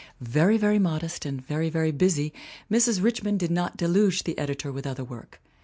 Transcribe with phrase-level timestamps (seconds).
[0.19, 2.33] Very, very modest, and very, very busy,
[2.71, 3.03] Mrs.
[3.03, 5.39] Rich mond did not deluge the editor with other work.